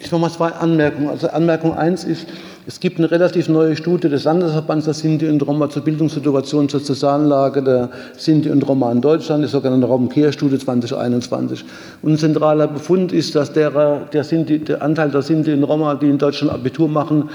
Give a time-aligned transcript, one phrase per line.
[0.00, 1.08] Ich mache mal zwei Anmerkungen.
[1.08, 2.26] Also Anmerkung 1 ist,
[2.66, 6.80] es gibt eine relativ neue Studie des Landesverbands der Sinti und Roma zur Bildungssituation, zur
[6.80, 11.64] sozialen Lage der Sinti und Roma in Deutschland, die sogenannte Raumkehrstudie 2021.
[12.02, 15.94] Und ein zentraler Befund ist, dass der, der, Sinti, der Anteil der Sinti und Roma,
[15.94, 17.28] die in Deutschland Abitur machen,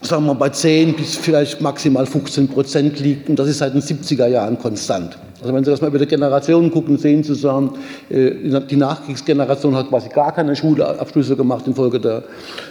[0.00, 3.28] sagen wir bei 10 bis vielleicht maximal 15 Prozent liegt.
[3.28, 5.18] Und das ist seit den 70er Jahren konstant.
[5.40, 7.76] Also wenn Sie das mal über die Generationen gucken, sehen Sie zusammen,
[8.08, 8.32] äh,
[8.70, 12.24] die Nachkriegsgeneration hat quasi gar keine Schulabschlüsse gemacht infolge der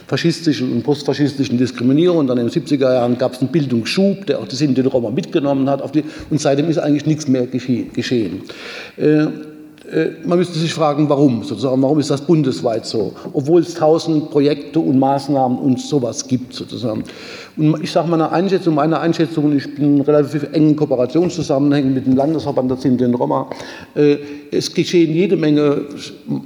[0.07, 2.17] faschistischen und postfaschistischen Diskriminierung.
[2.20, 5.11] Und dann in den 70er Jahren gab es einen Bildungsschub, der auch die Sinti Roma
[5.11, 5.81] mitgenommen hat.
[6.29, 8.41] Und seitdem ist eigentlich nichts mehr geschehen.
[9.91, 14.31] Äh, man müsste sich fragen, warum sozusagen, warum ist das bundesweit so, obwohl es tausend
[14.31, 17.03] Projekte und Maßnahmen und sowas gibt sozusagen.
[17.57, 22.05] Und ich sage mal eine Einschätzung, meine Einschätzung, ich bin in relativ engen Kooperationszusammenhängen mit
[22.05, 23.49] dem Landesverband der Sinti und Roma.
[23.93, 24.17] Äh,
[24.52, 25.81] es geschehen jede Menge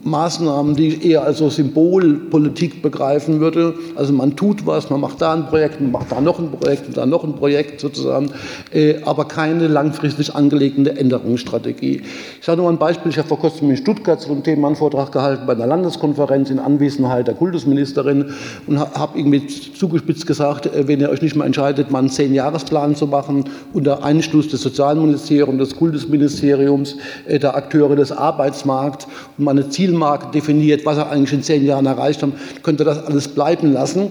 [0.03, 3.73] Maßnahmen, die ich eher als Symbolpolitik begreifen würde.
[3.95, 6.88] Also man tut was, man macht da ein Projekt, man macht da noch ein Projekt
[6.88, 8.31] und da noch ein Projekt sozusagen,
[8.72, 12.02] äh, aber keine langfristig angelegte Änderungsstrategie.
[12.39, 15.11] Ich sage nur ein Beispiel, ich habe vor kurzem in Stuttgart zu Thema einen Vortrag
[15.11, 18.31] gehalten bei einer Landeskonferenz in Anwesenheit der Kultusministerin
[18.66, 22.95] und habe irgendwie zugespitzt gesagt, äh, wenn ihr euch nicht mal entscheidet, mal einen Zehn-Jahres-Plan
[22.95, 29.07] zu machen unter Einschluss des Sozialministeriums, des Kultusministeriums, äh, der Akteure des Arbeitsmarkts
[29.38, 32.85] und mal eine Zielmarke definiert, was er eigentlich in zehn Jahren erreicht haben, könnt ihr
[32.85, 34.07] das alles bleiben lassen,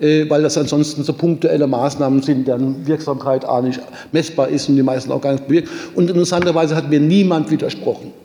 [0.00, 3.80] äh, weil das ansonsten so punktuelle Maßnahmen sind, deren Wirksamkeit auch nicht
[4.12, 5.68] messbar ist und die meisten auch gar nicht bewirkt.
[5.94, 8.21] Und interessanterweise hat mir niemand widersprochen.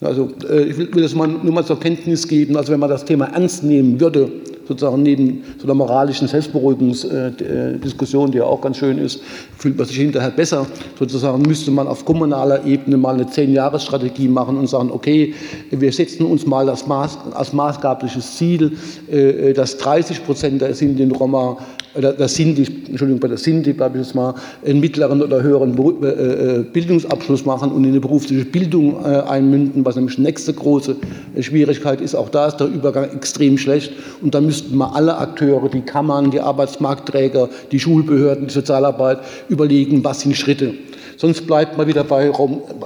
[0.00, 3.26] Also ich will das mal, nur mal zur Kenntnis geben, also wenn man das Thema
[3.26, 4.30] ernst nehmen würde,
[4.68, 9.20] sozusagen neben so einer moralischen Selbstberuhigungsdiskussion, die ja auch ganz schön ist,
[9.56, 10.66] fühlt man sich hinterher besser.
[10.98, 15.34] Sozusagen müsste man auf kommunaler Ebene mal eine Zehn-Jahres-Strategie machen und sagen, okay,
[15.70, 18.76] wir setzen uns mal das Maß, als maßgabliches Ziel,
[19.10, 21.56] äh, dass 30 Prozent der Sinti und Roma
[21.94, 26.06] das Sinti, Entschuldigung, bei der Sinti bleibe ich jetzt mal, einen mittleren oder höheren äh,
[26.06, 30.96] äh, Bildungsabschluss machen und in eine berufliche Bildung einmünden, was nämlich die nächste große
[31.40, 32.14] Schwierigkeit ist.
[32.14, 33.92] Auch da ist der Übergang extrem schlecht.
[34.22, 40.02] Und da müssten wir alle Akteure, die Kammern, die Arbeitsmarktträger, die Schulbehörden, die Sozialarbeit überlegen,
[40.02, 40.74] was sind Schritte.
[41.16, 42.32] Sonst bleibt man wieder bei,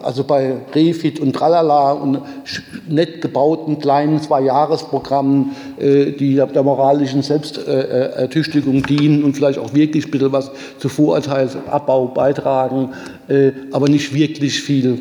[0.03, 2.21] also bei Refit und Tralala und
[2.89, 10.11] nett gebauten kleinen Zwei-Jahres-Programmen, äh, die der moralischen Selbstertüchtigung dienen und vielleicht auch wirklich ein
[10.11, 12.91] bisschen was zu Vorurteilsabbau beitragen,
[13.29, 15.01] äh, aber nicht wirklich viel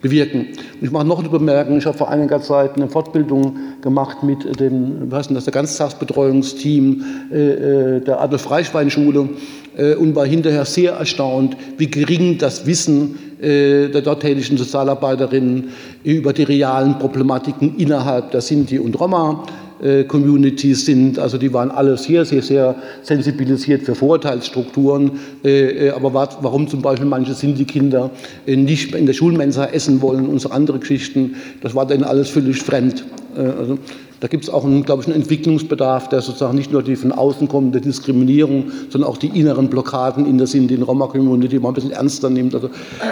[0.00, 0.46] bewirken.
[0.80, 1.78] Und ich mache noch eine Bemerkung.
[1.78, 8.00] Ich habe vor einiger Zeit eine Fortbildung gemacht mit dem, was das, der Ganztagsbetreuungsteam äh,
[8.00, 9.28] der Adolf-Reichwein-Schule
[9.76, 15.70] äh, und war hinterher sehr erstaunt, wie gering das Wissen äh, der dort tätigen Sozialarbeiterinnen
[16.04, 19.67] über die realen Problematiken innerhalb der Sinti und Roma äh,
[20.06, 21.18] Communities sind.
[21.18, 25.12] Also die waren alle sehr, sehr, sehr sensibilisiert für Vorurteilsstrukturen.
[25.44, 28.10] Äh, aber warum zum Beispiel manche Sinti-Kinder
[28.46, 32.62] nicht in der Schulmensa essen wollen und so andere Geschichten, das war denen alles völlig
[32.62, 33.04] fremd.
[33.36, 33.78] Also
[34.20, 37.12] da gibt es auch, einen, glaube ich, einen Entwicklungsbedarf, der sozusagen nicht nur die von
[37.12, 41.74] außen kommende Diskriminierung, sondern auch die inneren Blockaden in der Sinti- und Roma-Community mal ein
[41.74, 42.54] bisschen ernster nimmt.
[42.54, 42.70] Also,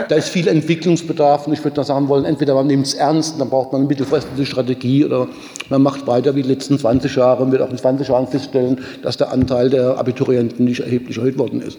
[0.09, 3.41] da ist viel Entwicklungsbedarf und ich würde da sagen wollen, entweder man nimmt es ernst,
[3.41, 5.29] dann braucht man eine mittelfristige Strategie oder
[5.69, 8.81] man macht weiter wie die letzten 20 Jahre und wird auch in 20 Jahren feststellen,
[9.03, 11.79] dass der Anteil der Abiturienten nicht erheblich erhöht worden ist.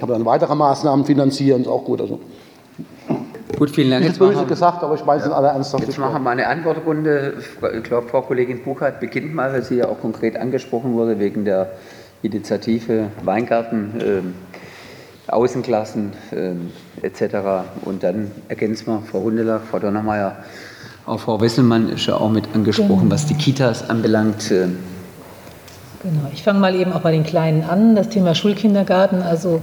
[0.00, 2.00] Habe dann weitere Maßnahmen finanzieren, ist auch gut.
[2.00, 2.20] Also.
[3.60, 4.06] Gut, vielen Dank.
[4.06, 5.84] Jetzt böse gesagt, aber ich weiß in aller Ernsthaft.
[5.86, 7.34] Jetzt machen wir eine Antwortrunde.
[7.76, 11.44] Ich glaube, Frau Kollegin Buchert beginnt mal, weil sie ja auch konkret angesprochen wurde wegen
[11.44, 11.72] der
[12.22, 17.66] Initiative Weingarten, äh, Außenklassen äh, etc.
[17.84, 20.36] Und dann ergänzen wir Frau Hundelach, Frau Donnermeier.
[21.04, 23.10] Auch Frau Wesselmann ist ja auch mit angesprochen, genau.
[23.10, 24.50] was die Kitas anbelangt.
[24.50, 24.68] Äh,
[26.02, 27.94] Genau, ich fange mal eben auch bei den Kleinen an.
[27.94, 29.20] Das Thema Schulkindergarten.
[29.20, 29.58] Also